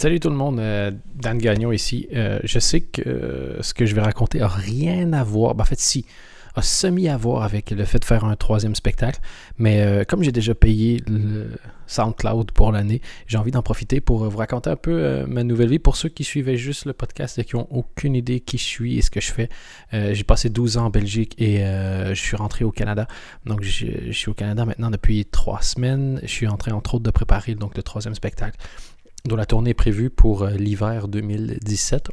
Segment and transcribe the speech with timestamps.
[0.00, 2.08] Salut tout le monde, euh, Dan Gagnon ici.
[2.14, 5.60] Euh, je sais que euh, ce que je vais raconter n'a rien à voir, ben,
[5.60, 6.06] en fait si,
[6.54, 9.20] a semi à voir avec le fait de faire un troisième spectacle,
[9.58, 11.50] mais comme j'ai déjà payé le
[11.86, 15.78] SoundCloud pour l'année, j'ai envie d'en profiter pour vous raconter un peu ma nouvelle vie.
[15.78, 18.98] Pour ceux qui suivaient juste le podcast et qui n'ont aucune idée qui je suis
[18.98, 19.48] et ce que je fais,
[19.92, 23.06] j'ai passé 12 ans en Belgique et je suis rentré au Canada.
[23.46, 26.18] Donc je, suis au Canada maintenant depuis trois semaines.
[26.22, 28.58] Je suis en entre autres de préparer donc, le troisième spectacle
[29.24, 32.08] dont la tournée est prévue pour euh, l'hiver 2017.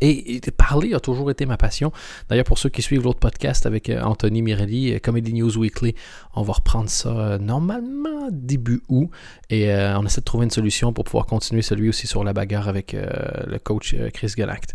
[0.00, 1.90] Et, parler a toujours été ma passion.
[2.28, 5.96] D'ailleurs, pour ceux qui suivent l'autre podcast avec euh, Anthony Mirelli, euh, Comedy News Weekly,
[6.34, 9.10] on va reprendre ça normalement début août.
[9.50, 12.68] Et on essaie de trouver une solution pour pouvoir continuer celui aussi sur la bagarre
[12.68, 14.74] avec le coach Chris Galact.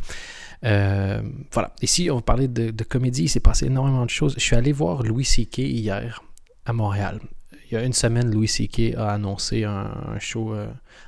[0.62, 1.74] voilà.
[1.82, 3.24] Ici, on va parler de, comédie.
[3.24, 4.34] Il s'est passé énormément de choses.
[4.36, 5.60] Je suis allé voir Louis C.K.
[5.60, 6.22] hier
[6.66, 7.22] à Montréal
[7.70, 8.96] il y a une semaine, Louis C.K.
[8.98, 10.68] a annoncé un, show euh,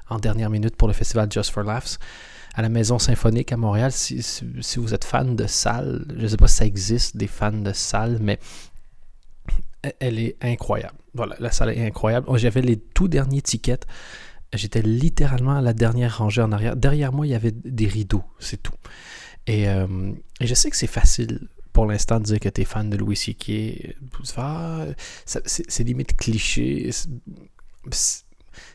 [0.09, 1.97] en dernière minute pour le festival Just for Laughs
[2.55, 3.91] à la Maison Symphonique à Montréal.
[3.91, 4.21] Si,
[4.77, 7.71] vous êtes fan de salle, je ne sais pas si ça existe des fans de
[7.71, 8.39] salle, mais
[9.99, 10.97] elle est incroyable.
[11.13, 12.25] Voilà, la salle est incroyable.
[12.29, 13.85] Oh, j'avais les tout derniers tickets.
[14.53, 16.75] J'étais littéralement à la dernière rangée en arrière.
[16.75, 18.73] Derrière moi, il y avait des rideaux, c'est tout.
[19.47, 21.47] Et, euh, et je sais que c'est facile
[21.79, 23.95] pour l'instant, dire que tu es fan de Louis C.K.,
[24.35, 24.85] ah,
[25.25, 26.89] c'est limite cliché.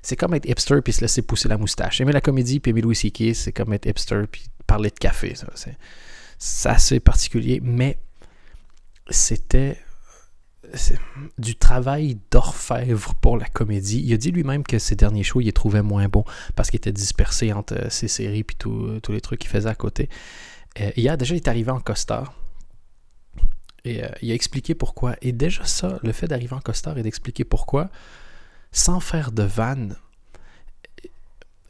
[0.00, 2.00] C'est comme être hipster puis se laisser pousser la moustache.
[2.00, 5.34] Aimer la comédie puis aimer Louis C.K., c'est comme être hipster puis parler de café.
[6.38, 7.98] C'est assez particulier, mais
[9.10, 9.76] c'était
[11.36, 14.00] du travail d'orfèvre pour la comédie.
[14.02, 16.24] Il a dit lui-même que ses derniers shows, il les trouvait moins bons
[16.56, 19.74] parce qu'il était dispersé entre euh, ses séries et tous les trucs qu'il faisait à
[19.74, 20.08] côté.
[20.80, 22.32] Euh, hier, déjà, il est arrivé en costard.
[23.84, 25.16] Et euh, il a expliqué pourquoi.
[25.22, 27.90] Et déjà ça, le fait d'arriver en costard et d'expliquer pourquoi,
[28.72, 29.96] sans faire de vanne,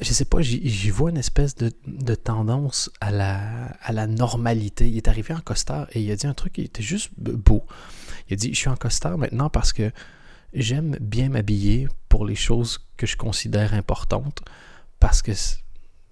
[0.01, 4.89] je sais pas, j'y vois une espèce de, tendance à la, à la normalité.
[4.89, 7.65] Il est arrivé en costard et il a dit un truc qui était juste beau.
[8.29, 9.93] Il a dit, je suis en costard maintenant parce que
[10.53, 14.43] j'aime bien m'habiller pour les choses que je considère importantes,
[15.01, 15.33] parce que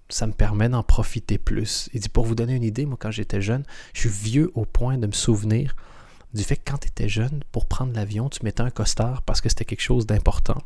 [0.09, 1.89] ça me permet d'en profiter plus.
[1.93, 3.63] Il dit, pour vous donner une idée, moi quand j'étais jeune,
[3.93, 5.75] je suis vieux au point de me souvenir
[6.33, 9.41] du fait que quand tu étais jeune, pour prendre l'avion, tu mettais un costard parce
[9.41, 10.61] que c'était quelque chose d'important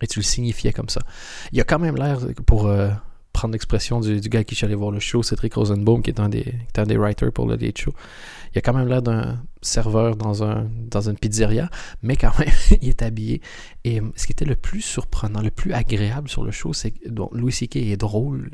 [0.00, 1.00] et tu le signifiais comme ça.
[1.52, 2.90] Il y a quand même l'air, pour euh,
[3.32, 6.28] prendre l'expression du, gars qui est allé voir le show, Cédric Rosenbaum, qui est un
[6.28, 7.92] des, un des writers pour le Late Show,
[8.52, 11.70] il y a quand même l'air d'un serveur dans, un, dans une pizzeria,
[12.02, 12.48] mais quand même,
[12.82, 13.40] il est habillé.
[13.84, 17.08] Et ce qui était le plus surprenant, le plus agréable sur le show, c'est que
[17.32, 17.76] Louis C.K.
[17.76, 18.50] est drôle,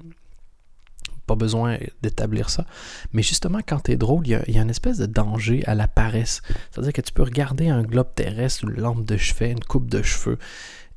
[1.26, 2.66] pas besoin d'établir ça.
[3.12, 5.88] Mais justement, quand tu es drôle, il y, a, une espèce de danger à la
[5.88, 6.42] paresse.
[6.70, 10.02] C'est-à-dire que tu peux regarder un globe terrestre, une lampe de chevet, une coupe de
[10.02, 10.38] cheveux,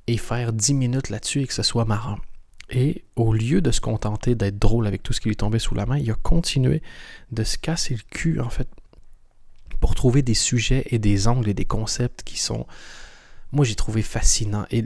[0.08, 2.18] et faire 10 minutes là-dessus et que ce soit marrant.
[2.70, 5.76] Et au lieu de se contenter d'être drôle avec tout ce qui lui tombait sous
[5.76, 6.82] la main, il a continué
[7.32, 8.68] de se casser le cul, en fait,
[9.80, 12.66] pour trouver des sujets et des angles et des concepts qui sont,
[13.54, 14.66] moi, j'ai trouvé fascinants.
[14.72, 14.84] Et,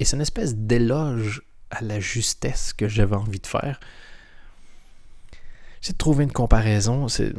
[0.00, 3.78] et c'est une espèce d'éloge à la justesse que j'avais envie de faire
[5.84, 7.08] c'est de trouver une comparaison.
[7.08, 7.30] Si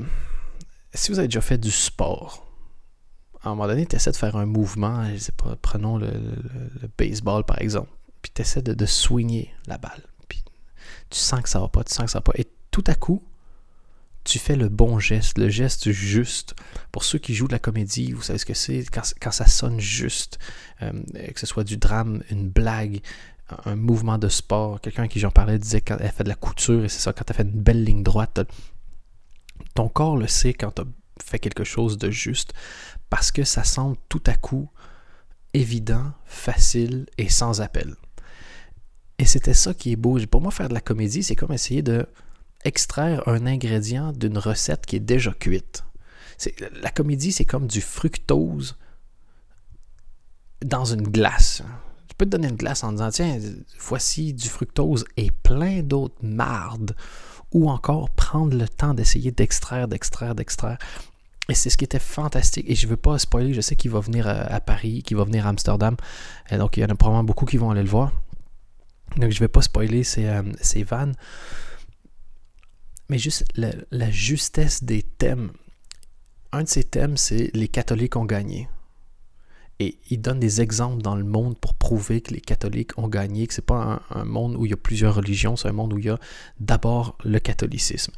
[1.10, 2.46] vous avez déjà fait du sport,
[3.42, 6.12] à un moment donné, tu essaies de faire un mouvement, je sais pas, prenons le,
[6.96, 7.90] baseball par exemple,
[8.22, 10.44] puis tu essaies de, de swinger la balle, puis
[11.10, 12.94] tu sens que ça va pas, tu sens que ça va pas, et tout à
[12.94, 13.24] coup,
[14.24, 16.54] tu fais le bon geste, le geste juste.
[16.92, 19.80] Pour ceux qui jouent de la comédie, vous savez ce que c'est, quand, ça sonne
[19.80, 20.38] juste,
[20.84, 20.92] euh,
[21.34, 23.02] que ce soit du drame, une blague,
[23.66, 24.82] un mouvement de sport.
[24.82, 27.34] Quelqu'un qui j'en parlais disait qu'elle fait de la couture et c'est ça, quand as
[27.34, 28.42] fait une belle ligne droite,
[29.74, 30.86] ton corps le sait quand tu as
[31.24, 32.54] fait quelque chose de juste
[33.10, 34.70] parce que ça semble tout à coup
[35.54, 37.96] évident, facile et sans appel.
[39.18, 40.20] Et c'était ça qui est beau.
[40.28, 42.06] Pour moi, faire de la comédie, c'est comme essayer de
[42.66, 45.84] extraire un ingrédient d'une recette qui est déjà cuite.
[46.82, 48.76] La comédie, c'est comme du fructose
[50.62, 51.62] dans une glace.
[52.08, 53.40] Tu peux te donner une glace en disant tiens,
[53.80, 56.96] voici du fructose et plein d'autres mardes.
[57.52, 60.78] Ou encore prendre le temps d'essayer d'extraire, d'extraire, d'extraire.
[61.48, 62.66] Et c'est ce qui était fantastique.
[62.68, 65.24] Et je ne veux pas spoiler, je sais qu'il va venir à, Paris, qu'il va
[65.24, 65.96] venir à Amsterdam.
[66.50, 68.12] Et donc il y en a probablement beaucoup qui vont aller le voir.
[69.18, 70.44] Donc je ne vais pas spoiler ces, euh,
[70.86, 71.16] vannes.
[73.10, 75.52] Mais juste la justesse des thèmes.
[76.52, 78.68] Un de ces thèmes, c'est les catholiques ont gagné.
[79.80, 83.46] Et il donne des exemples dans le monde pour prouver que les catholiques ont gagné,
[83.46, 85.94] que ce n'est pas un, monde où il y a plusieurs religions, c'est un monde
[85.94, 86.18] où il y a
[86.60, 88.14] d'abord le catholicisme.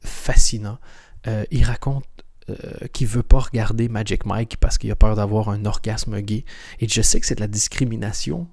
[0.00, 0.78] Fascinant.
[1.26, 2.04] Euh, il raconte
[2.50, 6.20] euh, qu'il ne veut pas regarder Magic Mike parce qu'il a peur d'avoir un orgasme
[6.20, 6.44] gay.
[6.80, 8.48] Et je sais que c'est de la discrimination,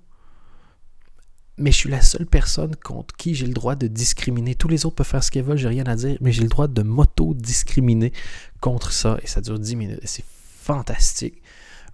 [1.58, 4.56] mais je suis la seule personne contre qui j'ai le droit de discriminer.
[4.56, 6.50] Tous les autres peuvent faire ce qu'ils veulent, j'ai rien à dire, mais j'ai le
[6.50, 8.14] droit de m'auto-discriminer
[8.62, 9.18] contre ça.
[9.24, 10.00] Et ça dure 10 minutes.
[10.06, 10.26] C'est
[10.62, 11.41] fantastique.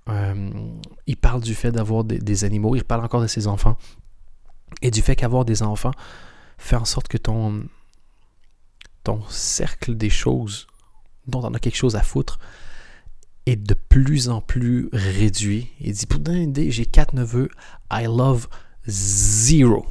[0.09, 0.51] Euh,
[1.05, 3.77] il parle du fait d'avoir des, animaux, il parle encore de ses enfants.
[4.81, 5.91] Et du fait qu'avoir des enfants
[6.57, 7.63] fait en sorte que ton,
[9.03, 10.67] ton cercle des choses
[11.27, 12.39] dont on a quelque chose à foutre
[13.45, 15.69] est de plus en plus réduit.
[15.79, 16.07] Il dit,
[16.41, 17.49] idée, j'ai quatre neveux,
[17.91, 18.47] I love
[18.87, 19.85] zero.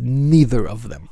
[0.00, 1.08] neither of them.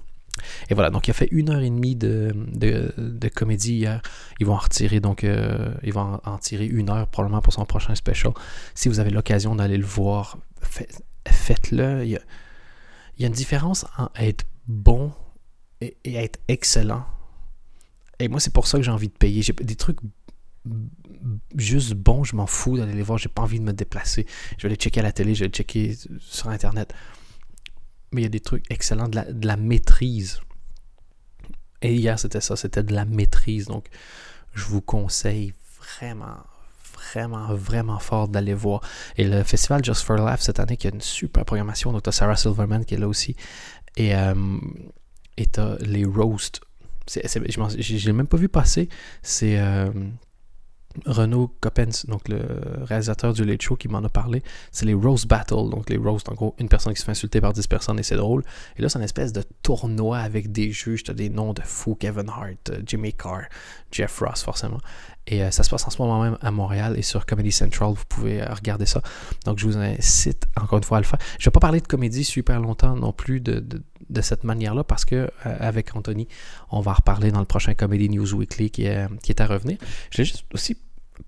[0.68, 4.02] Et voilà, donc il a fait une heure et demie de, de, comédie hier.
[4.40, 7.64] Ils vont en retirer, donc euh, ils vont en, tirer une heure probablement pour son
[7.64, 8.32] prochain special.
[8.74, 10.38] Si vous avez l'occasion d'aller le voir,
[11.28, 12.04] faites-le.
[12.04, 12.18] Il,
[13.18, 15.12] y a une différence entre être bon
[15.80, 17.04] et, et être excellent.
[18.18, 19.42] Et moi, c'est pour ça que j'ai envie de payer.
[19.42, 19.98] J'ai des trucs
[21.56, 24.26] juste bons, je m'en fous d'aller les voir, j'ai pas envie de me déplacer.
[24.58, 26.94] Je vais les checker à la télé, je vais les checker sur Internet
[28.12, 30.40] mais il y a des trucs excellents, de la, maîtrise.
[31.82, 33.66] Et hier, c'était ça, c'était de la maîtrise.
[33.66, 33.86] Donc,
[34.54, 36.38] je vous conseille vraiment,
[36.94, 38.80] vraiment, vraiment fort d'aller voir.
[39.16, 41.92] Et le festival Just for Life cette année, qui a une super programmation.
[41.92, 43.36] Donc, tu Sarah Silverman qui est là aussi.
[43.96, 44.34] Et euh,
[45.36, 46.60] tu as les roasts.
[47.08, 48.88] Je l'ai même pas vu passer.
[49.22, 49.58] C'est.
[49.58, 49.90] Euh,
[51.04, 52.40] Renaud Coppens, donc le
[52.82, 55.70] réalisateur du Late Show, qui m'en a parlé, c'est les Roast Battle.
[55.70, 58.02] Donc les Roast, en gros, une personne qui se fait insulter par 10 personnes et
[58.02, 58.42] c'est drôle.
[58.76, 61.04] Et là, c'est une espèce de tournoi avec des juges.
[61.04, 63.42] Des noms de fous Kevin Hart, euh, Jimmy Carr,
[63.90, 64.78] Jeff Ross, forcément.
[65.26, 67.90] Et euh, ça se passe en ce moment même à Montréal et sur Comedy Central,
[67.90, 69.02] vous pouvez euh, regarder ça.
[69.44, 71.18] Donc je vous incite encore une fois à le faire.
[71.38, 74.84] Je ne vais pas parler de comédie super longtemps non plus de, de, cette manière-là
[74.84, 76.28] parce que avec Anthony,
[76.70, 79.46] on va en reparler dans le prochain Comedy News Weekly qui est, qui est à
[79.46, 79.78] revenir.
[80.10, 80.76] Je vais juste aussi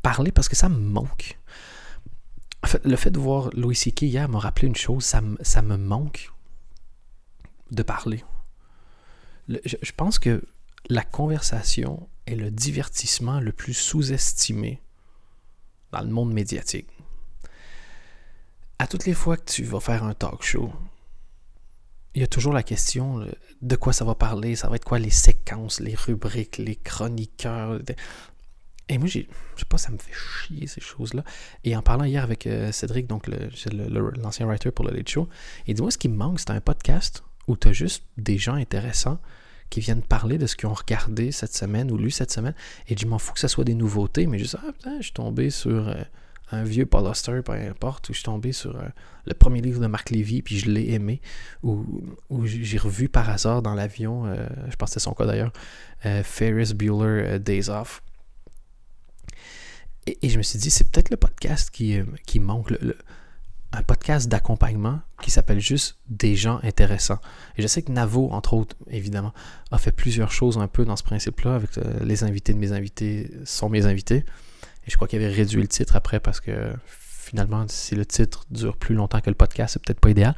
[0.03, 1.39] parler parce que ça me manque.
[2.85, 4.03] Le fait de voir Louis C.K.
[4.03, 6.33] hier m'a rappelé une chose, ça, ça, me manque
[7.71, 8.25] de parler.
[9.49, 10.43] je, pense que
[10.89, 14.83] la conversation est le divertissement le plus sous-estimé
[15.93, 16.89] dans le monde médiatique.
[18.79, 20.73] À toutes les fois que tu vas faire un talk show,
[22.15, 23.27] il y a toujours la question
[23.63, 27.81] de quoi ça va parler, ça va être quoi les séquences, les rubriques, les chroniqueurs.
[28.89, 31.23] Et moi, je sais pas, ça me fait chier ces choses-là.
[31.65, 33.29] Et en parlant hier avec euh, Cédric, donc
[34.23, 35.29] l'ancien writer pour le Late Show,
[35.67, 38.39] il dit Moi, ce qui me manque, c'est un podcast où tu as juste des
[38.39, 39.19] gens intéressants
[39.69, 42.55] qui viennent parler de ce qu'ils ont regardé cette semaine ou lu cette semaine.
[42.89, 45.13] Et je m'en fous que ce soit des nouveautés, mais juste, ah putain, je suis
[45.13, 45.95] tombé sur euh,
[46.51, 48.89] un vieux Paul Auster, peu importe, ou je suis tombé sur euh,
[49.27, 51.21] le premier livre de Marc Lévy, puis je l'ai aimé,
[51.63, 51.85] ou,
[52.47, 54.25] j'ai revu par hasard dans l'avion,
[54.71, 55.53] je pense que c'est son cas d'ailleurs,
[56.25, 58.03] Ferris Bueller Days Off
[60.23, 62.73] et, je me suis dit, c'est peut-être le podcast qui, euh, qui manque,
[63.73, 67.19] un podcast d'accompagnement qui s'appelle juste Des gens intéressants.
[67.57, 69.33] Et je sais que Navo, entre autres, évidemment,
[69.71, 72.73] a fait plusieurs choses un peu dans ce principe-là, avec euh, les invités de mes
[72.73, 74.25] invités sont mes invités.
[74.87, 78.47] Et je crois qu'il avait réduit le titre après parce que finalement, si le titre
[78.51, 80.35] dure plus longtemps que le podcast, c'est peut-être pas idéal.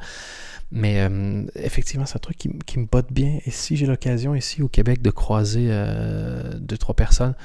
[0.73, 3.39] Mais euh, effectivement, c'est un truc qui, me botte bien.
[3.45, 5.69] Et si j'ai l'occasion ici au Québec de croiser
[6.59, 7.35] deux, trois personnes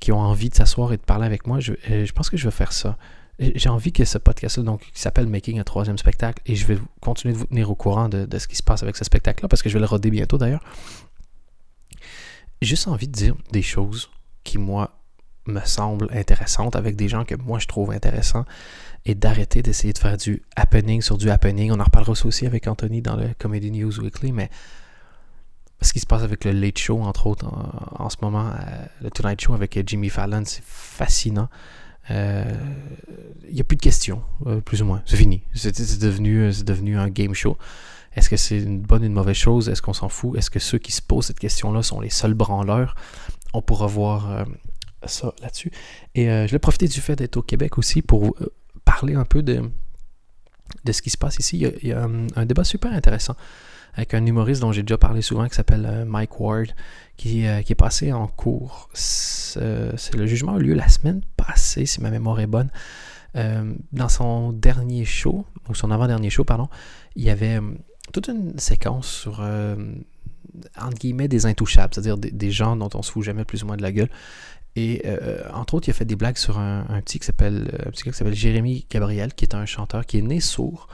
[0.00, 2.44] qui ont envie de s'asseoir et de parler avec moi, je, euh, pense que je
[2.44, 2.96] vais faire ça.
[3.38, 6.78] J'ai envie que ce podcast-là, donc, qui s'appelle Making un troisième spectacle, et je vais
[7.00, 9.62] continuer de vous tenir au courant de, ce qui se passe avec ce spectacle-là, parce
[9.62, 10.64] que je vais le roder bientôt d'ailleurs.
[12.62, 14.10] Juste envie de dire des choses
[14.42, 14.96] qui, moi,
[15.46, 18.44] me semblent intéressantes avec des gens que moi je trouve intéressants
[19.04, 21.70] et d'arrêter d'essayer de faire du happening sur du happening.
[21.70, 24.50] On en reparlera aussi avec Anthony dans le Comedy News Weekly, mais
[25.82, 27.46] ce qui se passe avec le Late Show, entre autres,
[27.98, 31.48] en, ce moment, euh, le Tonight Show avec Jimmy Fallon, c'est fascinant.
[32.08, 32.44] Il euh,
[33.52, 35.02] n'y a plus de questions, euh, plus ou moins.
[35.06, 35.42] C'est fini.
[35.54, 37.58] C'est devenu, devenu un game show.
[38.14, 39.68] Est-ce que c'est une bonne ou une mauvaise chose?
[39.68, 40.38] Est-ce qu'on s'en fout?
[40.38, 42.94] Est-ce que ceux qui se posent cette question-là sont les seuls branleurs?
[43.52, 44.46] On pourra voir
[45.04, 45.70] ça là-dessus.
[46.14, 48.34] Et je vais profiter du fait d'être au Québec aussi pour
[48.86, 49.70] parler un peu de,
[50.84, 51.58] de ce qui se passe ici.
[51.82, 53.36] Il y a, un débat super intéressant
[53.96, 56.68] avec un humoriste dont j'ai déjà parlé souvent qui s'appelle euh, Mike Ward,
[57.16, 58.90] qui, euh, qui, est passé en cours.
[58.92, 62.70] C'est le jugement a eu lieu la semaine passée, si ma mémoire est bonne.
[63.36, 66.68] Euh, dans son dernier show, ou son avant-dernier show, pardon,
[67.16, 67.58] il y avait
[68.12, 73.24] toute une séquence sur, entre guillemets, des intouchables, c'est-à-dire des, gens dont on se fout
[73.24, 74.10] jamais plus ou moins de la gueule.
[74.74, 75.02] Et
[75.52, 77.68] entre autres, il a fait des blagues sur un, un petit qui s'appelle
[78.32, 80.88] Jérémy Gabriel, qui est un chanteur qui est né sourd,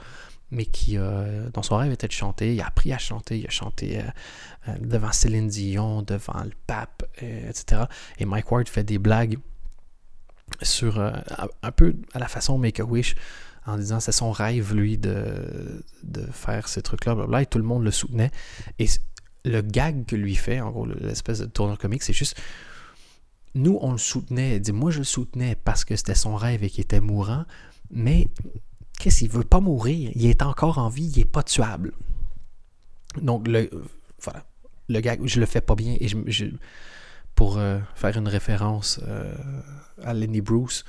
[0.53, 2.53] mais qui, euh, dans son rêve, était de chanter.
[2.53, 3.39] Il a appris à chanter.
[3.39, 4.03] Il a chanté euh,
[4.69, 7.83] euh, devant Céline Dion, devant le pape, etc.
[8.19, 9.37] Et Mike Ward fait des blagues
[10.61, 13.15] sur un peu à la façon Make-A-Wish
[13.65, 17.63] en disant c'est son rêve, lui, de, de faire ces trucs-là, blablabla, et tout le
[17.63, 18.29] monde le soutenait.
[18.77, 18.87] Et
[19.45, 22.39] le gag que lui fait, en gros, l'espèce de tourneur comique, c'est juste.
[23.55, 24.59] Nous, on le soutenait.
[24.59, 27.45] Dit, moi, je le soutenais parce que c'était son rêve et qu'il était mourant.
[27.91, 28.27] Mais
[29.03, 31.91] qu'est-ce qu'il veut pas mourir Il est encore en vie, il est pas tuable.
[33.21, 33.69] Donc, le,
[34.21, 34.45] voilà.
[34.87, 35.97] Le gag, je le fais pas bien.
[35.99, 36.45] Et je,
[37.35, 39.35] pour euh, faire une référence euh,
[40.01, 40.85] à Lenny Bruce,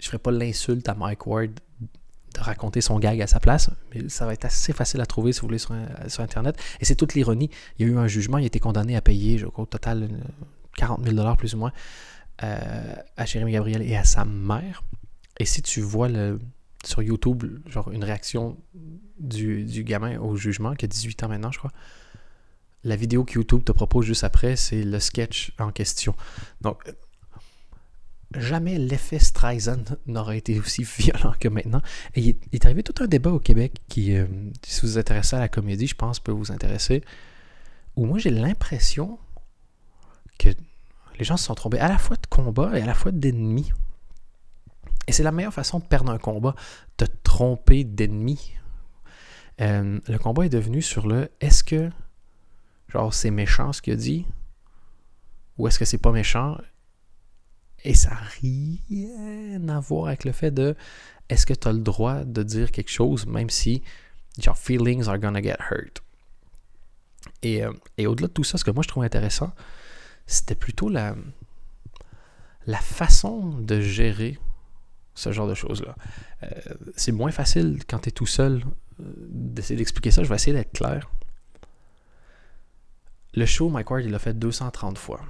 [0.00, 1.52] je ferai pas l'insulte à Mike Ward
[2.34, 5.32] de raconter son gag à sa place, mais ça va être assez facile à trouver
[5.32, 5.72] si vous voulez sur,
[6.18, 6.56] Internet.
[6.80, 7.50] Et c'est toute l'ironie.
[7.78, 9.66] Il y a eu un jugement, il a été condamné à payer, je crois, au
[9.66, 10.08] total
[10.76, 11.72] 40 000 plus ou moins
[12.42, 14.82] euh, à Jérémy Gabriel et à sa mère.
[15.38, 16.40] Et si tu vois le,
[16.84, 18.58] sur YouTube, genre une réaction
[19.18, 21.72] du, gamin au jugement, qui a 18 ans maintenant, je crois,
[22.84, 26.14] la vidéo que YouTube te propose juste après, c'est le sketch en question.
[26.60, 26.82] Donc,
[28.34, 31.82] jamais l'effet Streisand n'aurait été aussi violent que maintenant.
[32.14, 34.26] Et il est, arrivé tout un débat au Québec qui, euh,
[34.66, 37.02] si vous vous intéressez à la comédie, je pense peut vous intéresser,
[37.96, 39.18] où moi j'ai l'impression
[40.38, 40.48] que
[41.18, 43.72] les gens se sont trompés à la fois de combat et à la fois d'ennemis.
[45.06, 46.54] Et c'est la meilleure façon de perdre un combat,
[46.98, 48.54] de tromper d'ennemis.
[49.60, 51.90] Euh, le combat est devenu sur le est-ce que
[52.88, 54.26] genre c'est méchant ce qu'il a dit
[55.58, 56.58] ou est-ce que c'est pas méchant?
[57.84, 60.76] Et ça n'a rien à voir avec le fait de
[61.28, 63.82] est-ce que tu as le droit de dire quelque chose même si
[64.44, 66.02] your feelings are gonna get hurt?
[67.42, 69.52] Et, euh, et au-delà de tout ça, ce que moi je trouve intéressant,
[70.26, 71.14] c'était plutôt la,
[72.66, 74.38] la façon de gérer
[75.14, 75.94] ce genre de choses-là.
[76.42, 76.48] Euh,
[76.96, 78.64] c'est moins facile quand tu es tout seul
[79.00, 80.22] euh, d'essayer d'expliquer ça.
[80.22, 81.10] Je vais essayer d'être clair.
[83.34, 85.20] Le show, Mike Ward, il l'a fait 230 fois.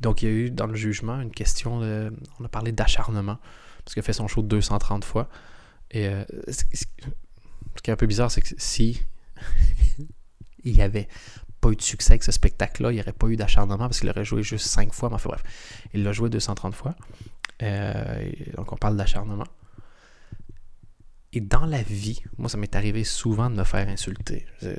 [0.00, 2.12] Donc, il y a eu dans le jugement une question de.
[2.40, 3.38] On a parlé d'acharnement,
[3.84, 5.28] parce qu'il a fait son show 230 fois.
[5.90, 6.64] Et euh, ce
[7.82, 9.00] qui est un peu bizarre, c'est que si
[10.64, 11.08] il n'y avait
[11.60, 14.10] pas eu de succès avec ce spectacle-là, il n'y aurait pas eu d'acharnement parce qu'il
[14.10, 15.08] aurait joué juste 5 fois.
[15.08, 15.42] Mais enfin bref,
[15.94, 16.94] il l'a joué 230 fois.
[17.62, 19.46] Euh, donc, on parle d'acharnement.
[21.32, 24.46] Et dans la vie, moi, ça m'est arrivé souvent de me faire insulter.
[24.62, 24.74] Je,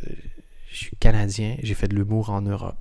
[0.72, 2.78] suis canadien, j'ai fait de l'humour en Europe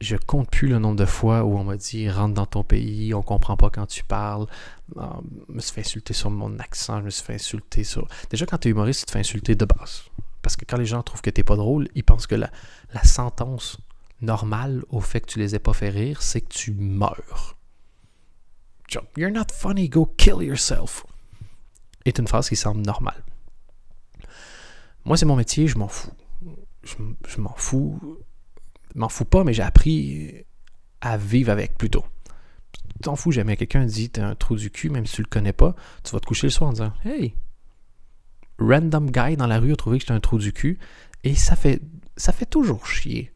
[0.00, 3.14] je compte plus le nombre de fois où on m'a dit rentre dans ton pays,
[3.14, 4.46] on comprend pas quand tu parles.
[4.98, 8.06] Ah, je me suis fait insulter sur mon accent, me suis fait insulter sur.
[8.30, 10.04] Déjà, quand tu es humoriste, tu te fais insulter de base.
[10.42, 12.50] Parce que quand les gens trouvent que tu pas drôle, ils pensent que la,
[12.92, 13.78] la, sentence
[14.20, 17.56] normale au fait que tu les aies pas fait rire, c'est que tu meurs.
[19.16, 21.04] You're not funny, go kill yourself.
[22.04, 23.24] Est une phrase qui semble normale.
[25.04, 26.12] Moi, c'est mon métier, je m'en fous.
[26.84, 28.00] je m'en fous
[28.96, 30.44] m'en fous pas, mais j'ai appris
[31.00, 32.04] à vivre avec plutôt.
[33.02, 33.56] T'en fous jamais.
[33.56, 36.20] Quelqu'un dit t'es un trou du cul, même si tu le connais pas, tu vas
[36.20, 37.34] te coucher le soir en disant Hey,
[38.58, 40.78] random guy dans la rue a trouvé que j'étais un trou du cul.
[41.24, 41.82] Et ça fait,
[42.16, 43.32] ça fait toujours chier.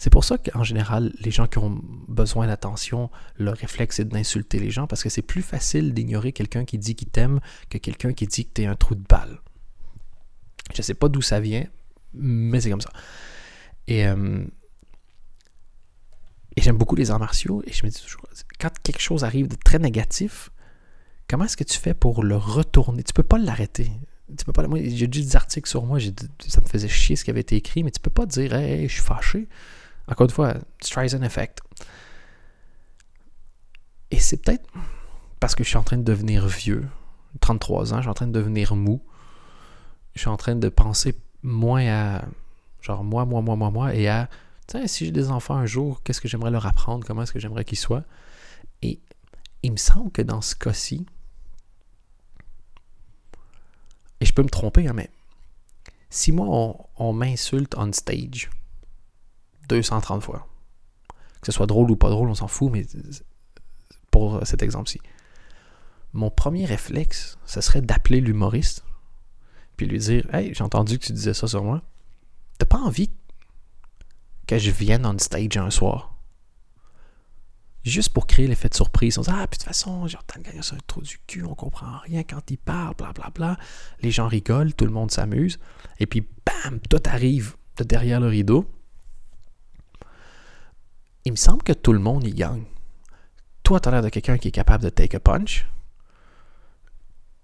[0.00, 1.78] C'est pour ça qu'en général, les gens qui ont
[2.08, 6.64] besoin d'attention, leur réflexe est d'insulter les gens parce que c'est plus facile d'ignorer quelqu'un
[6.64, 7.38] qui dit qu'il t'aime
[7.68, 9.40] que quelqu'un qui dit que t'es un trou de balle.
[10.74, 11.66] Je sais pas d'où ça vient,
[12.14, 12.92] mais c'est comme ça.
[13.88, 14.42] Et euh,
[16.56, 17.62] et j'aime beaucoup les arts martiaux.
[17.66, 18.22] Et je me dis toujours,
[18.58, 20.48] quand quelque chose arrive de très négatif,
[21.28, 23.02] comment est-ce que tu fais pour le retourner?
[23.02, 23.90] Tu peux pas l'arrêter.
[24.34, 24.66] Tu peux pas.
[24.66, 27.56] Moi, j'ai lu des articles sur moi, ça me faisait chier ce qui avait été
[27.56, 29.46] écrit, mais tu peux pas dire, hey, je suis fâché.
[30.10, 31.60] Encore une fois, Streisand Effect.
[34.10, 34.68] Et c'est peut-être
[35.38, 36.86] parce que je suis en train de devenir vieux,
[37.40, 39.00] 33 ans, je suis en train de devenir mou.
[40.14, 42.24] Je suis en train de penser moins à
[42.82, 44.28] genre moi, moi, moi, moi, moi, et à
[44.86, 47.04] si j'ai des enfants un jour, qu'est-ce que j'aimerais leur apprendre?
[47.06, 48.04] Comment est-ce que j'aimerais qu'ils soient?
[48.82, 49.00] Et
[49.62, 51.06] il me semble que dans ce cas-ci,
[54.20, 55.10] et je peux me tromper, hein, mais
[56.08, 58.50] si moi, on, m'insulte on stage
[59.70, 60.46] 230 fois,
[61.40, 62.86] que ce soit drôle ou pas drôle, on s'en fout, mais
[64.10, 65.00] pour cet exemple-ci,
[66.12, 68.84] mon premier réflexe, ce serait d'appeler l'humoriste,
[69.76, 71.82] puis lui dire Hey, j'ai entendu que tu disais ça sur moi.
[72.58, 73.10] T'as pas envie
[74.46, 76.16] que je vienne on stage un soir.
[77.84, 79.16] Juste pour créer l'effet de surprise.
[79.16, 81.54] On dit Ah, puis de toute façon, Jordan Gagnon, c'est un trou du cul, on
[81.54, 83.30] comprend rien quand il parle, blablabla.
[83.30, 83.58] Bla, bla.
[84.00, 85.58] Les gens rigolent, tout le monde s'amuse.
[85.98, 88.66] Et puis, bam, tout arrive de derrière le rideau.
[91.24, 92.64] Il me semble que tout le monde y gagne.
[93.62, 95.66] Toi, tu as l'air de quelqu'un qui est capable de take a punch.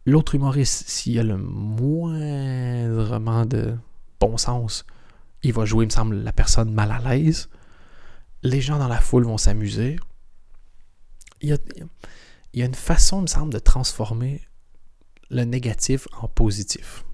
[0.07, 3.77] L'autre humoriste, s'il a le moindrement de
[4.21, 4.85] bon sens,
[5.43, 7.49] il va jouer, il me semble, la personne mal à l'aise.
[8.43, 9.99] Les gens dans la foule vont s'amuser.
[11.43, 14.41] Il y, a, une façon, il me semble, de transformer
[15.29, 17.05] le négatif en positif.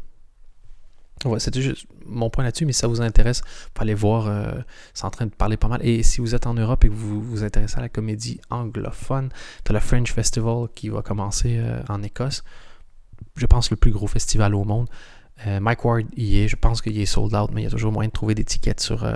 [1.25, 3.43] Ouais, c'était juste mon point là-dessus, mais si ça vous intéresse,
[3.75, 4.53] vous aller voir, euh,
[4.93, 5.85] c'est en train de parler pas mal.
[5.85, 9.31] Et si vous êtes en Europe et que vous vous intéressez à la comédie anglophone,
[9.65, 12.43] tu le French Festival qui va commencer euh, en Écosse.
[13.37, 14.89] Je pense le plus gros festival au monde.
[15.47, 17.71] Euh, Mike Ward y est, je pense qu'il est sold out, mais il y a
[17.71, 19.09] toujours moyen de trouver des tickets sur,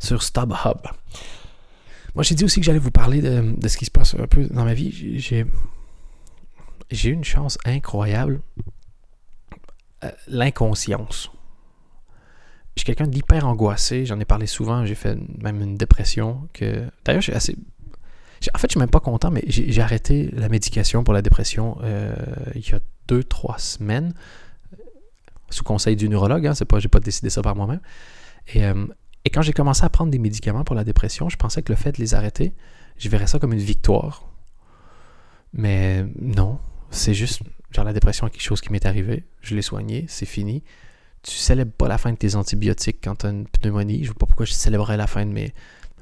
[0.00, 0.78] sur StubHub.
[2.14, 4.26] Moi, j'ai dit aussi que j'allais vous parler de, de, ce qui se passe un
[4.26, 4.90] peu dans ma vie.
[5.18, 5.46] J'ai,
[6.90, 8.40] j'ai eu une chance incroyable.
[10.26, 11.30] l'inconscience
[12.76, 14.04] je suis quelqu'un d'hyper angoissé.
[14.04, 14.84] J'en ai parlé souvent.
[14.84, 16.46] J'ai fait même une dépression.
[16.52, 17.56] que D'ailleurs, j'ai assez.
[18.54, 21.78] En fait, je suis même pas content, mais j'ai arrêté la médication pour la dépression
[21.82, 22.14] euh,
[22.54, 24.12] il y a deux, trois semaines,
[25.48, 26.46] sous conseil du neurologue.
[26.46, 27.80] Hein, c'est pas, j'ai pas décidé ça par moi-même.
[28.52, 28.86] Et, euh,
[29.24, 31.76] et, quand j'ai commencé à prendre des médicaments pour la dépression, je pensais que le
[31.76, 32.52] fait de les arrêter,
[32.98, 34.30] je verrais ça comme une victoire.
[35.54, 36.58] Mais non,
[36.90, 37.40] c'est juste,
[37.70, 39.24] genre la dépression est quelque chose qui m'est arrivé.
[39.40, 40.62] Je l'ai soigné, c'est fini
[41.26, 43.98] tu célèbres pas la fin de tes antibiotiques quand tu as une pneumonie.
[43.98, 45.52] Je ne vois pas pourquoi je célébrerais la fin de mes,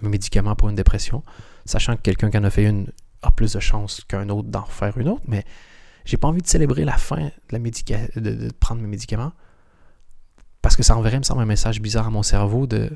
[0.03, 1.23] médicaments pour une dépression,
[1.65, 4.67] sachant que quelqu'un qui en a fait une a plus de chances qu'un autre d'en
[4.67, 5.45] faire une autre, mais
[6.05, 9.33] j'ai pas envie de célébrer la fin de, la de, prendre mes médicaments
[10.61, 12.91] parce que ça enverrait, me semble, un message bizarre à mon cerveau de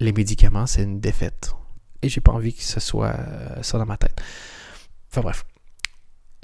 [0.00, 1.54] les médicaments, c'est une défaite.
[2.02, 4.20] Et j'ai pas envie que ce soit euh, ça dans ma tête.
[5.12, 5.44] Enfin bref.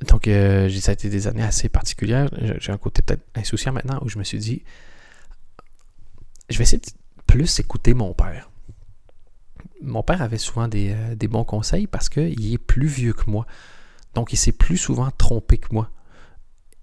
[0.06, 2.30] Donc, euh, ça a été des années assez particulières.
[2.58, 4.62] J'ai un côté peut-être insouciant maintenant où je me suis dit,
[6.50, 6.90] je vais essayer de
[7.26, 8.50] plus écouter mon père.
[9.82, 13.46] Mon père avait souvent des, euh, bons conseils parce qu'il est plus vieux que moi.
[14.14, 15.90] Donc, il s'est plus souvent trompé que moi.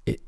[0.07, 0.19] Et, et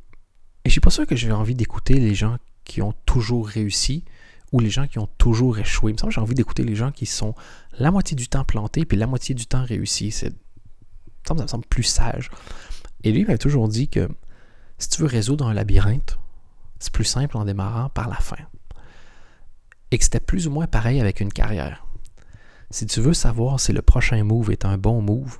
[0.66, 4.04] je suis pas sûr que j'ai envie d'écouter les gens qui ont toujours réussi
[4.52, 5.92] ou les gens qui ont toujours échoué.
[5.92, 7.34] Il me semble que j'ai envie d'écouter les gens qui sont
[7.78, 10.12] la moitié du temps plantés puis la moitié du temps réussis.
[10.12, 10.30] ça
[11.34, 12.30] me semble plus sage.
[13.04, 14.10] Et lui, il m'a toujours dit que
[14.78, 16.20] si tu veux résoudre un labyrinthe,
[16.80, 18.38] c'est plus simple en démarrant par la fin
[19.92, 21.86] et que c'était plus ou moins pareil avec une carrière.
[22.72, 25.40] Si tu veux savoir si le prochain move est un bon move,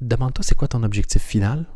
[0.00, 1.66] demande-toi c'est quoi ton objectif final.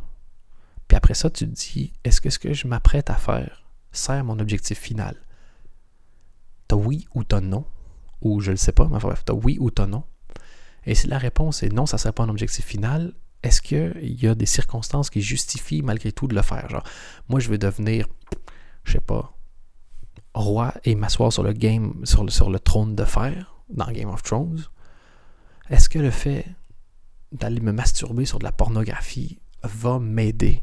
[0.88, 4.24] Puis après ça, tu te dis est-ce que ce que je m'apprête à faire sert
[4.24, 5.16] mon objectif final?
[6.66, 7.64] T'as oui ou t'as non
[8.22, 10.04] Ou je le sais pas, mais bref, t'as oui ou t'as non.
[10.86, 14.20] Et si la réponse est non, ça ne sert pas un objectif final, est-ce qu'il
[14.20, 16.68] y a des circonstances qui justifient malgré tout de le faire?
[16.68, 16.84] Genre,
[17.28, 18.08] moi je veux devenir,
[18.84, 19.36] je sais pas,
[20.34, 24.10] roi et m'asseoir sur le game, sur le, sur le trône de fer dans Game
[24.10, 24.64] of Thrones,
[25.70, 26.44] est-ce que le fait
[27.32, 30.62] d'aller me masturber sur de la pornographie va m'aider?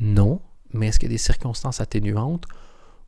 [0.00, 0.40] Non.
[0.72, 2.44] Mais est-ce qu'il y a des circonstances atténuantes?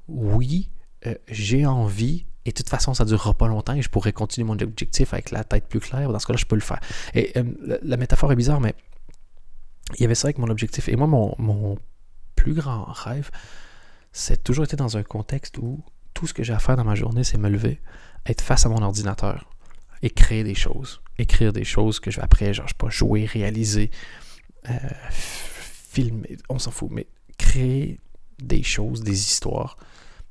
[0.08, 0.70] Oui.
[1.06, 2.26] Euh, j'ai envie.
[2.44, 5.14] Et de toute façon, ça ne durera pas longtemps et je pourrais continuer mon objectif
[5.14, 6.12] avec la tête plus claire.
[6.12, 6.80] Dans ce cas-là, je peux le faire.
[7.14, 8.74] Et euh, la, métaphore est bizarre, mais
[9.94, 10.90] il y avait ça avec mon objectif.
[10.90, 11.78] Et moi, mon, mon
[12.36, 13.30] plus grand rêve,
[14.16, 16.94] c'est toujours été dans un contexte où tout ce que j'ai à faire dans ma
[16.94, 17.80] journée, c'est me lever,
[18.24, 19.50] être face à mon ordinateur
[20.02, 21.02] et créer des choses.
[21.18, 23.90] Écrire des choses que je vais après, genre, je sais pas, jouer, réaliser,
[24.70, 24.78] euh,
[25.10, 27.98] filmer, on s'en fout, mais créer
[28.38, 29.76] des choses, des histoires,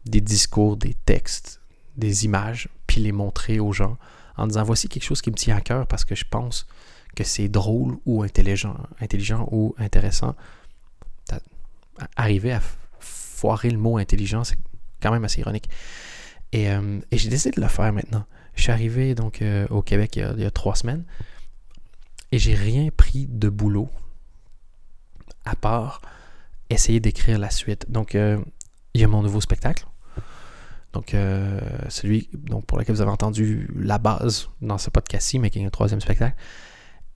[0.05, 1.59] des discours, des textes,
[1.97, 3.97] des images, puis les montrer aux gens
[4.37, 6.67] en disant voici quelque chose qui me tient à cœur parce que je pense
[7.15, 10.35] que c'est drôle ou intelligent, intelligent ou intéressant.
[12.15, 12.61] Arriver à
[13.43, 14.57] foirer le mot intelligent, c'est
[15.01, 15.69] quand même assez ironique.
[16.55, 18.23] Euh, et, j'ai décidé de le faire maintenant.
[18.55, 21.03] Je suis arrivé donc euh, au Québec il y, a, trois semaines
[22.31, 23.89] et j'ai rien pris de boulot
[25.43, 26.01] à part
[26.69, 27.91] essayer d'écrire la suite.
[27.91, 28.37] Donc euh,
[28.93, 29.85] il y a mon nouveau spectacle.
[30.93, 31.15] Donc
[31.89, 35.65] celui donc, pour lequel vous avez entendu la base dans ce podcast-ci, mais qui est
[35.65, 36.35] un troisième spectacle.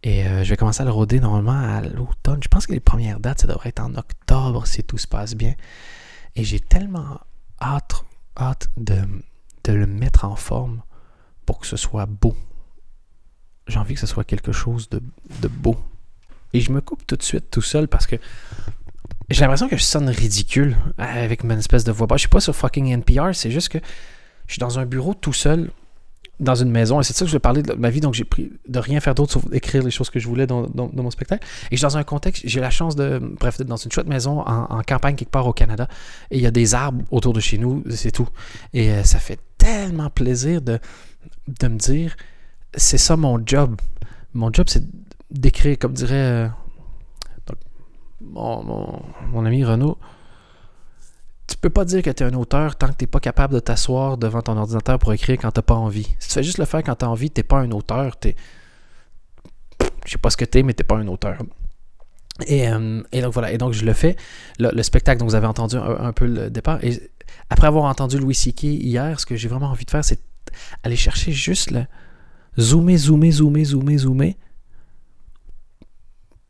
[0.02, 2.40] Et je vais commencer à le roder normalement à l'automne.
[2.42, 5.36] Je pense que les premières dates, ça devrait être en octobre si tout se passe
[5.36, 5.54] bien.
[6.38, 7.20] Et j'ai tellement
[7.60, 8.06] hâte,
[8.78, 8.96] de,
[9.68, 10.84] le mettre en forme
[11.46, 12.38] pour que ce soit beau.
[13.66, 15.02] J'ai envie que ce soit quelque chose de,
[15.42, 15.76] de beau.
[16.54, 18.16] Et je me coupe tout de suite tout seul parce que
[19.30, 22.08] j'ai l'impression que je sonne ridicule avec mon espèce de voix.
[22.12, 23.80] Je suis pas sur fucking NPR, c'est juste que
[24.46, 25.72] je suis dans un bureau tout seul
[26.40, 27.00] dans une maison.
[27.00, 28.00] Et c'est ça que je vais parler de ma vie.
[28.00, 30.68] Donc, j'ai pris de rien faire d'autre sauf écrire les choses que je voulais dans,
[30.76, 31.46] mon spectacle.
[31.72, 34.08] Et je suis dans un contexte, j'ai la chance de, bref, d'être dans une chouette
[34.08, 35.88] maison en, campagne quelque part au Canada.
[36.32, 38.28] Et il y a des arbres autour de chez nous, c'est tout.
[38.74, 40.80] Et euh, ça fait tellement plaisir de,
[41.60, 42.16] de me dire,
[42.76, 43.76] c'est ça mon job.
[44.34, 44.84] Mon job, c'est
[45.32, 46.48] d'écrire, comme dirait euh,
[48.22, 49.98] mon, mon ami Renaud
[51.48, 53.54] tu peux pas dire que tu es un auteur tant que tu n'es pas capable
[53.54, 56.08] de t'asseoir devant ton ordinateur pour écrire quand tu pas envie.
[56.20, 58.16] Si tu fais juste le faire quand tu as envie, tu pas un auteur.
[58.24, 58.36] Es...
[60.06, 61.38] Je sais pas ce que tu es, mais tu pas un auteur.
[62.46, 64.16] Et, euh, et, donc voilà, et donc je le fais.
[64.60, 66.84] Le, le spectacle, donc vous avez entendu un, un, peu le départ.
[66.84, 67.12] Et
[67.50, 68.64] après avoir entendu Louis C.K.
[68.64, 70.20] hier, ce que j'ai vraiment envie de faire, c'est
[70.84, 71.86] aller chercher juste le
[72.60, 74.38] zoomer, zoomer, zoomer, zoomer, zoomer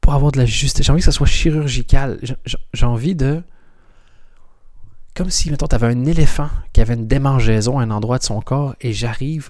[0.02, 0.86] pour avoir de la justesse.
[0.86, 2.20] J'ai envie que ça soit chirurgical.
[2.74, 3.44] J'ai envie de.
[5.18, 8.24] Comme si, mettons, tu avais un éléphant qui avait une démangeaison à un endroit de
[8.24, 9.50] son corps et j'arrive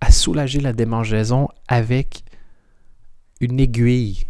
[0.00, 2.24] à soulager la démangeaison avec
[3.40, 4.26] une aiguille.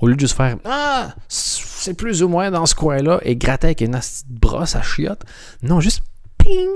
[0.00, 3.68] Au lieu de juste faire Ah, c'est plus ou moins dans ce coin-là et gratter
[3.68, 5.22] avec une brosse à chiotte.
[5.62, 6.02] Non, juste
[6.36, 6.66] ping,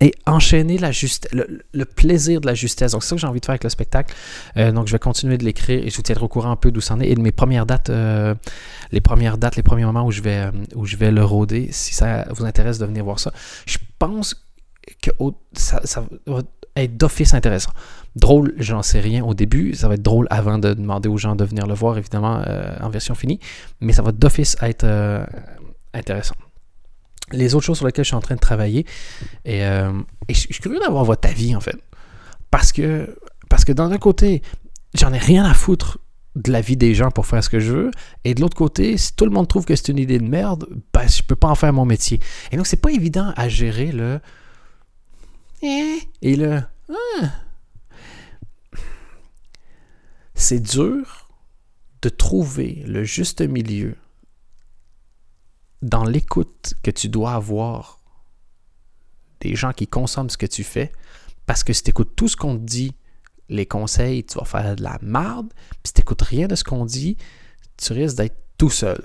[0.00, 2.92] et enchaîner la juste, le, plaisir de la justesse.
[2.92, 4.14] Donc, c'est ça que j'ai envie de faire avec le spectacle.
[4.56, 6.70] Euh, donc, je vais continuer de l'écrire et je vous tiendrai au courant un peu
[6.70, 8.34] d'où ça en est et de mes premières dates, euh,
[8.90, 11.68] les premières dates, les premiers moments où je vais, euh, où je vais le rôder.
[11.70, 13.32] Si ça vous intéresse de venir voir ça,
[13.66, 14.34] je pense
[15.00, 15.10] que
[15.52, 16.40] ça va
[16.76, 17.70] être d'office intéressant.
[18.16, 19.74] Drôle, j'en sais rien au début.
[19.74, 22.42] Ça va être drôle avant de demander aux gens de venir le voir, évidemment,
[22.80, 23.40] en version finie.
[23.80, 24.86] Mais ça va d'office être
[25.94, 26.34] intéressant
[27.32, 28.86] les autres choses sur lesquelles je suis en train de travailler.
[29.44, 29.92] Et, euh,
[30.28, 31.76] je suis curieux d'avoir votre avis, en fait.
[32.50, 33.16] Parce que,
[33.48, 34.42] parce que d'un côté,
[34.94, 35.98] j'en ai rien à foutre
[36.34, 37.90] de la vie des gens pour faire ce que je veux.
[38.24, 40.66] Et de l'autre côté, si tout le monde trouve que c'est une idée de merde,
[40.92, 42.20] ben, je peux pas en faire mon métier.
[42.50, 44.20] Et donc, c'est pas évident à gérer le.
[45.62, 46.62] Eh, et le.
[46.90, 47.26] Ah.
[50.34, 51.28] C'est dur
[52.02, 53.96] de trouver le juste milieu
[55.82, 57.98] dans l'écoute que tu dois avoir
[59.40, 60.92] des gens qui consomment ce que tu fais,
[61.46, 62.94] parce que si tu écoutes tout ce qu'on te dit,
[63.48, 66.64] les conseils, tu vas faire de la marde, puis si tu n'écoutes rien de ce
[66.64, 67.16] qu'on dit,
[67.76, 69.02] tu risques d'être tout seul.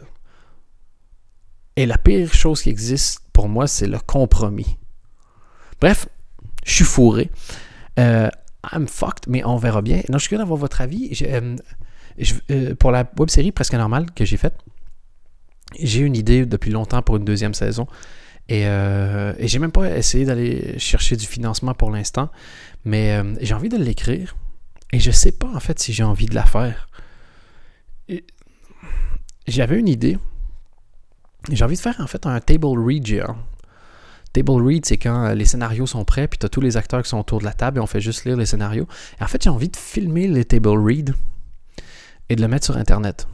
[1.76, 4.78] Et la pire chose qui existe pour moi, c'est le compromis.
[5.80, 6.08] Bref,
[6.66, 7.30] je suis fourré.
[8.00, 8.30] Euh,
[8.72, 9.98] I'm fucked, mais on verra bien.
[10.10, 11.12] Non, je suis curieux d'avoir votre avis.
[11.24, 11.56] Euh,
[12.50, 14.58] euh, pour la web série presque normale que j'ai faite,
[15.80, 17.88] j'ai une idée depuis longtemps pour une deuxième saison.
[18.50, 22.30] Et, euh, et j'ai même pas essayé d'aller chercher du financement pour l'instant.
[22.86, 24.36] Mais euh, j'ai envie de l'écrire.
[24.94, 26.88] Et je sais pas en fait si j'ai envie de la faire.
[29.48, 30.18] J'avais une idée.
[31.52, 33.24] J'ai envie de faire en fait un table read
[34.34, 37.02] Table read, c'est quand euh, les scénarios sont prêts, puis tu as tous les acteurs
[37.02, 38.88] qui sont autour de la table et on fait juste lire les scénarios.
[39.20, 41.16] Et en fait, j'ai envie de filmer les table read
[42.30, 43.28] et de le mettre sur Internet.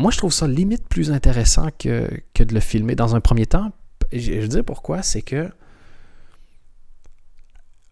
[0.00, 2.08] Moi, je trouve ça limite plus intéressant que,
[2.38, 3.70] de le filmer dans un premier temps.
[4.12, 5.50] Je, veux dire pourquoi, c'est que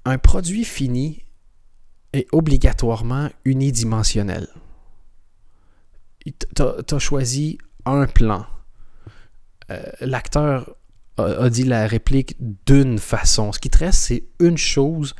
[0.07, 1.23] un produit fini
[2.15, 4.49] est obligatoirement unidimensionnel.
[6.25, 8.47] Tu as, choisi un plan.
[9.71, 10.77] Euh, l'acteur
[11.19, 13.53] a, a, dit la réplique d'une façon.
[13.53, 15.15] Ce qui te reste, c'est une chose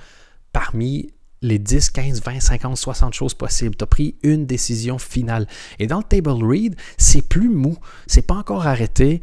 [0.55, 3.77] parmi les 10, 15, 20, 50, 60 choses possibles.
[3.77, 5.47] Tu as pris une décision finale.
[5.79, 7.77] Et dans le table read, c'est plus mou.
[8.07, 9.21] C'est pas encore arrêté.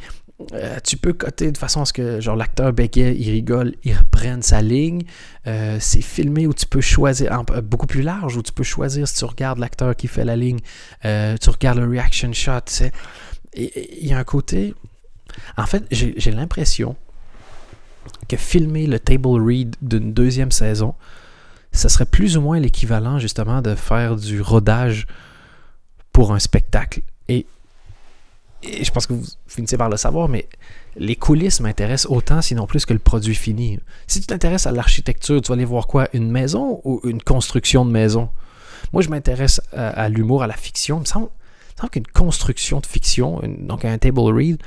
[0.52, 3.96] Euh, tu peux coter de façon à ce que genre l'acteur bégaye, il rigole, il
[3.96, 5.04] reprenne sa ligne.
[5.48, 9.08] Euh, c'est filmé où tu peux choisir, euh, beaucoup plus large, où tu peux choisir
[9.08, 10.60] si tu regardes l'acteur qui fait la ligne,
[11.02, 12.90] tu regardes le reaction shot.
[13.56, 14.74] Il y a un côté.
[15.58, 16.96] En fait, j'ai l'impression
[18.28, 20.96] que filmer le table read d'une deuxième saison,
[21.76, 25.08] ça serait plus ou moins l'équivalent justement de faire du rodage
[26.12, 27.02] pour un spectacle.
[27.28, 27.46] Et,
[28.64, 30.48] je pense que vous finissez par le savoir, mais
[30.96, 33.80] les coulisses m'intéressent autant, sinon plus que le produit fini.
[34.08, 36.08] Si tu t'intéresses à l'architecture, tu vas aller voir quoi?
[36.14, 38.30] Une maison ou une construction de maison?
[38.94, 40.98] Moi, je m'intéresse à, l'humour, à la fiction.
[40.98, 41.28] Il me semble,
[41.92, 44.58] qu'une construction de fiction, donc un table read,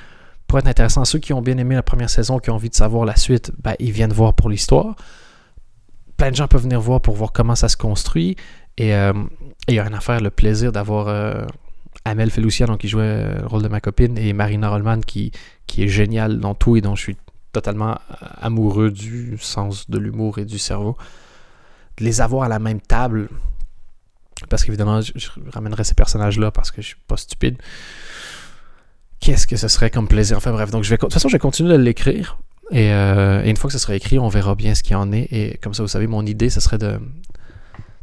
[0.46, 1.04] pourrait être intéressant.
[1.04, 3.52] Ceux qui ont bien aimé la première saison, qui ont envie de savoir la suite,
[3.62, 4.96] ben, ils viennent voir pour l'histoire
[6.18, 8.36] plein de gens peuvent venir voir pour voir comment ça se construit.
[8.76, 9.14] Et euh,
[9.68, 11.46] il y a une affaire, le plaisir d'avoir euh,
[12.04, 15.32] Amel Feloucia, qui jouait euh, le rôle de ma copine, et Marina Rollman, qui,
[15.66, 17.16] qui est géniale dans tout et dont je suis
[17.52, 17.98] totalement
[18.40, 20.98] amoureux du sens de l'humour et du cerveau.
[21.96, 23.28] De les avoir à la même table,
[24.48, 27.56] parce qu'évidemment, je, ramènerai ces personnages-là parce que je suis pas stupide.
[29.20, 30.36] Qu'est-ce que ce serait comme plaisir?
[30.36, 32.38] Enfin bref, donc je vais, de toute façon, je vais continuer de l'écrire.
[32.72, 35.28] Euh, et, une fois que ce sera écrit, on verra bien ce qu'il en est.
[35.32, 37.00] Et comme ça, vous savez, mon idée, ce serait de,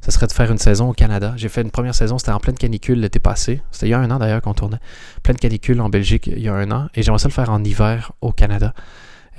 [0.01, 1.33] ce serait de faire une saison au Canada.
[1.37, 3.61] J'ai fait une première saison, c'était en pleine canicule l'été passé.
[3.71, 4.79] C'était il y a un an d'ailleurs qu'on tournait.
[5.23, 6.89] Pleine canicule en Belgique il y a un an.
[6.95, 8.73] Et j'aimerais ça le faire en hiver au Canada.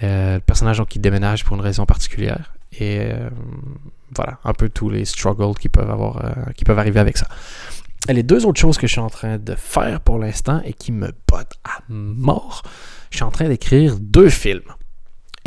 [0.03, 2.53] Euh, le personnage qui déménage pour une raison particulière.
[2.79, 3.31] Et euh,
[4.15, 6.23] voilà, un peu tous les struggles qui peuvent, avoir,
[6.55, 7.27] qui peuvent arriver avec ça.
[8.09, 10.73] Et les deux autres choses que je suis en train de faire pour l'instant et
[10.73, 12.63] qui me bottent à mort,
[13.11, 14.63] je suis en train d'écrire deux films.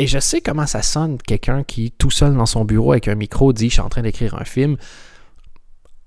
[0.00, 3.14] Et je sais comment ça sonne quelqu'un qui, tout seul dans son bureau avec un
[3.16, 4.78] micro, dit Je suis en train d'écrire un film.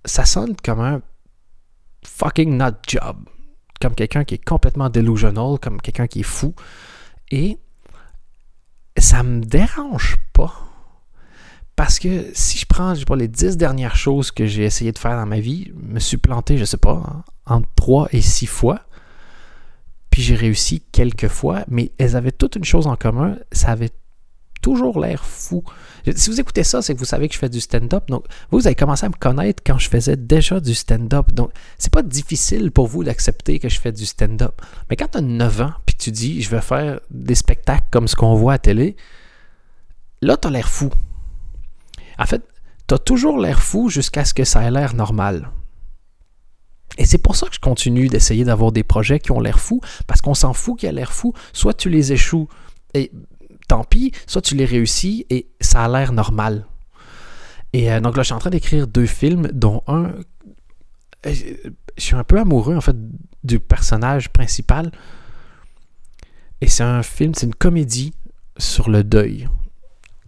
[0.04, 1.04] ça sonne comme un
[2.04, 3.18] fucking not job.
[3.80, 6.56] Comme quelqu'un qui est complètement delusional, comme quelqu'un qui est fou.
[7.30, 7.60] Et
[8.98, 10.56] ça me dérange pas.
[11.76, 14.92] Parce que si je prends, je sais pas, les dix dernières choses que j'ai essayé
[14.92, 18.48] de faire dans ma vie, me suis planté, je sais pas, entre trois et six
[18.48, 18.88] fois.
[20.14, 23.90] Puis j'ai réussi quelques fois, mais elles avaient toutes une chose en commun, ça avait
[24.62, 25.64] toujours l'air fou.
[26.16, 28.10] Si vous écoutez ça, c'est que vous savez que je fais du stand-up.
[28.10, 31.32] Donc, vous avez commencé à me connaître quand je faisais déjà du stand-up.
[31.32, 34.62] Donc, c'est pas difficile pour vous d'accepter que je fais du stand-up.
[34.88, 38.08] Mais quand tu as 9 ans, puis tu dis, je vais faire des spectacles comme
[38.08, 38.96] ce qu'on voit à télé,
[40.22, 40.92] là, tu as l'air fou.
[42.20, 42.44] En fait,
[42.88, 45.50] tu as toujours l'air fou jusqu'à ce que ça ait l'air normal.
[46.98, 49.82] Et c'est pour ça que je continue d'essayer d'avoir des projets qui ont l'air fous,
[50.08, 51.34] parce qu'on s'en fout qu'il a l'air fou.
[51.52, 52.48] Soit tu les échoues,
[52.94, 53.12] et
[53.68, 56.68] tant pis, soit tu les réussis et ça a l'air normal.
[57.74, 60.14] Et euh, donc là, je suis en train d'écrire deux films, dont un.
[61.26, 61.34] Euh,
[61.98, 62.96] je suis un peu amoureux, en fait,
[63.44, 64.92] du personnage principal.
[66.62, 68.14] Et c'est un film, c'est une comédie
[68.58, 69.50] sur le deuil.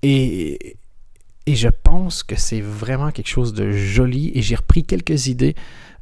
[0.02, 0.78] Et,
[1.46, 4.32] et je pense que c'est vraiment quelque chose de joli.
[4.34, 5.56] Et j'ai repris quelques idées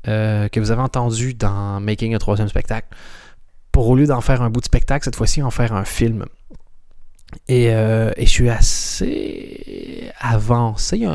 [0.08, 2.88] euh, que vous avez entendues dans Making a troisième spectacle.
[3.72, 6.26] Pour au lieu d'en faire un bout de spectacle, cette fois-ci, en faire un film.
[7.50, 11.08] Euh, et, je suis assez avancé.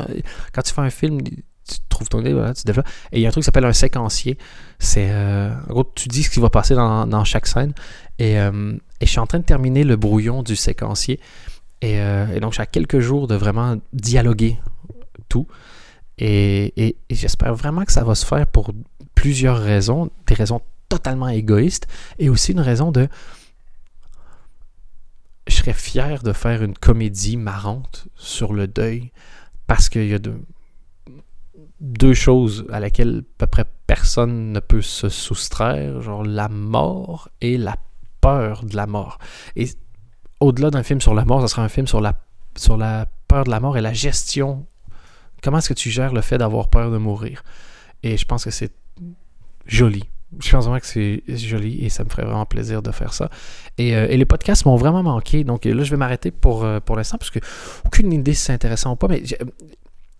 [0.53, 2.87] Quand tu fais un film, tu trouves ton idée, tu développes.
[3.11, 4.37] Et il y a un truc qui s'appelle un séquencier.
[4.79, 7.73] C'est euh, en gros, tu dis ce qui va passer dans, chaque scène.
[8.21, 11.19] Euh, et, je suis en train de terminer le brouillon du séquencier.
[11.81, 11.99] Et,
[12.41, 14.59] donc, j'ai quelques jours de vraiment dialoguer
[15.29, 15.47] tout.
[16.19, 18.71] Et j'espère vraiment que ça va se faire pour
[19.15, 20.09] plusieurs raisons.
[20.27, 23.07] Des raisons totalement égoïstes et aussi une raison de
[25.47, 29.11] je serais fier de faire une comédie marrante sur le deuil
[29.67, 30.19] parce qu'il y a
[31.81, 37.29] deux choses à laquelle à peu près personne ne peut se soustraire, genre la mort
[37.41, 37.77] et la
[38.21, 39.17] peur de la mort.
[39.55, 39.69] Et
[40.39, 42.19] au-delà d'un film sur la mort, ce sera un film sur la,
[42.55, 44.65] sur la peur de la mort et la gestion.
[45.43, 47.43] Comment est-ce que tu gères le fait d'avoir peur de mourir?
[48.03, 48.71] Et je pense que c'est
[49.65, 50.03] joli
[50.39, 53.29] je pense vraiment que c'est joli et ça me ferait vraiment plaisir de faire ça.
[53.77, 55.43] Et, euh, les podcasts m'ont vraiment manqué.
[55.43, 57.39] Donc là, je vais m'arrêter pour, euh, pour l'instant parce que
[57.85, 59.07] aucune idée si c'est intéressant ou pas.
[59.07, 59.23] Mais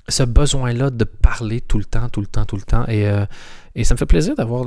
[0.08, 2.88] ce besoin-là de parler tout le temps, tout le temps, tout le temps.
[2.88, 3.26] Et, euh,
[3.76, 4.66] et ça me fait plaisir d'avoir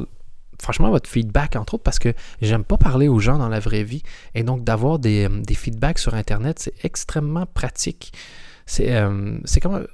[0.61, 3.83] franchement votre feedback, entre autres, parce que j'aime pas parler aux gens dans la vraie
[3.83, 4.03] vie.
[4.35, 8.13] Et donc d'avoir des, des feedbacks sur Internet, c'est extrêmement pratique.
[8.65, 8.87] C'est
[9.61, 9.87] comme,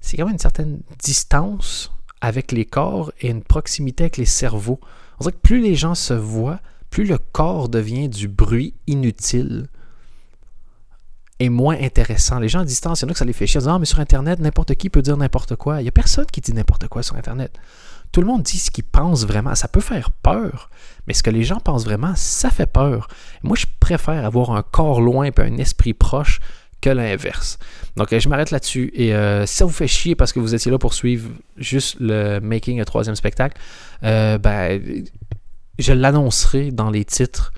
[0.00, 4.80] c'est comme une certaine distance avec les corps et une proximité avec les cerveaux.
[5.18, 9.68] On dirait que plus les gens se voient, plus le corps devient du bruit inutile
[11.38, 12.38] et moins intéressant.
[12.38, 13.60] Les gens à distance, il y en a que ça les fait chier.
[13.66, 15.80] ah, mais sur Internet, n'importe qui peut dire n'importe quoi.
[15.80, 17.58] Il n'y a personne qui dit n'importe quoi sur Internet.
[18.12, 19.54] Tout le monde dit ce qu'il pense vraiment.
[19.54, 20.70] Ça peut faire peur,
[21.06, 23.08] mais ce que les gens pensent vraiment, ça fait peur.
[23.42, 26.40] Moi, je préfère avoir un corps loin et un esprit proche
[26.80, 27.58] que l'inverse.
[27.96, 28.90] Donc, euh, je m'arrête là-dessus.
[28.94, 31.96] Et euh, si ça vous fait chier parce que vous étiez là pour suivre juste
[32.00, 33.58] le making, un troisième spectacle,
[34.04, 34.80] euh, ben,
[35.78, 37.52] je l'annoncerai dans les titres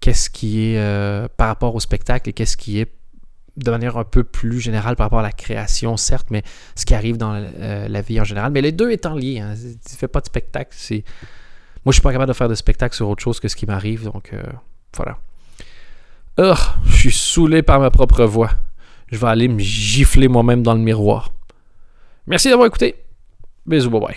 [0.00, 2.90] qu'est-ce qui est par rapport au spectacle et qu'est-ce qui est
[3.56, 6.42] de manière un peu plus générale par rapport à la création, certes, mais
[6.76, 8.52] ce qui arrive dans la, vie en général.
[8.52, 9.54] Mais les deux étant liés, hein,
[9.86, 10.74] tu fais pas de spectacle.
[10.90, 11.02] Moi,
[11.86, 14.04] je suis pas capable de faire de spectacle sur autre chose que ce qui m'arrive,
[14.04, 14.32] donc
[14.96, 15.18] voilà
[16.86, 18.50] je suis saoulé par ma propre voix.
[19.10, 21.32] Je vais aller me gifler moi-même dans le miroir.
[22.26, 22.94] Merci d'avoir écouté.
[23.66, 24.16] Bisous, bye bye.